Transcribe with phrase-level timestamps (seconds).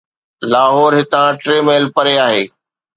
[0.51, 2.43] لاهور هتان ٽي ميل پري آهي